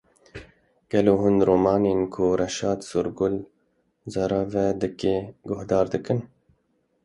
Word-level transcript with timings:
Gelo 0.93 1.13
hûn 1.21 1.35
romanên 1.49 1.99
ku 2.13 2.23
Reşad 2.41 2.79
Sorgul 2.89 3.35
zareve 4.13 4.67
dike 4.81 5.15
guhdar 5.49 5.85
dikin? 5.93 6.19